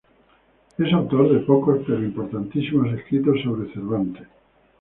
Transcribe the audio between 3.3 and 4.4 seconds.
sobre Cervantes.